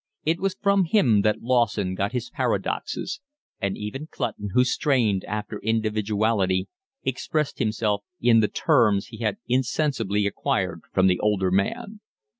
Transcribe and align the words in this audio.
It 0.25 0.39
was 0.39 0.55
from 0.59 0.85
him 0.85 1.21
that 1.21 1.43
Lawson 1.43 1.93
got 1.93 2.11
his 2.11 2.31
paradoxes; 2.31 3.19
and 3.59 3.77
even 3.77 4.07
Clutton, 4.07 4.49
who 4.55 4.63
strained 4.63 5.23
after 5.25 5.59
individuality, 5.59 6.67
expressed 7.03 7.59
himself 7.59 8.03
in 8.19 8.39
the 8.39 8.47
terms 8.47 9.09
he 9.09 9.17
had 9.19 9.37
insensibly 9.47 10.25
acquired 10.25 10.81
from 10.91 11.05
the 11.05 11.19
older 11.19 11.51
man. 11.51 11.99